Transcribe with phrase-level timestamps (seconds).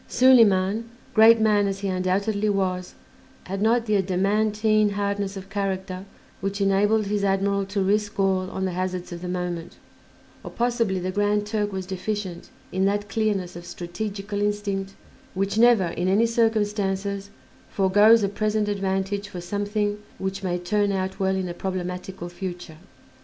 [0.07, 2.95] Soliman, great man as he undoubtedly was,
[3.43, 6.05] had not the adamantine hardness of character
[6.39, 9.75] which enabled his admiral to risk all on the hazards of the moment;
[10.43, 14.95] or possibly the Grand Turk was deficient in that clearness of strategical instinct
[15.35, 17.29] which never in any circumstances
[17.69, 22.77] foregoes a present advantage for something which may turn out well in a problematical future.